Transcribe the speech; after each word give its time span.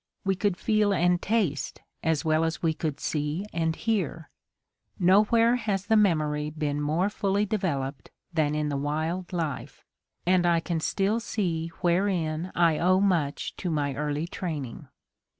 We 0.25 0.33
could 0.35 0.57
feel 0.57 0.91
and 0.95 1.21
taste 1.21 1.83
as 2.03 2.25
well 2.25 2.43
as 2.43 2.63
we 2.63 2.73
could 2.73 2.99
see 2.99 3.45
and 3.53 3.75
hear. 3.75 4.31
Nowhere 4.97 5.57
has 5.57 5.85
the 5.85 5.95
memory 5.95 6.49
been 6.49 6.81
more 6.81 7.07
fully 7.07 7.45
developed 7.45 8.09
than 8.33 8.55
in 8.55 8.69
the 8.69 8.77
wild 8.77 9.31
life, 9.31 9.85
and 10.25 10.43
I 10.47 10.59
can 10.59 10.79
still 10.79 11.19
see 11.19 11.67
wherein 11.81 12.51
I 12.55 12.79
owe 12.79 12.99
much 12.99 13.55
to 13.57 13.69
my 13.69 13.93
early 13.93 14.25
training. 14.25 14.87